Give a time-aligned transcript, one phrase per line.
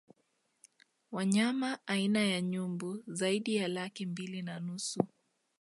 [1.11, 5.03] Wanyama aina ya Nyumbu zaidi ya laki mbili na nusu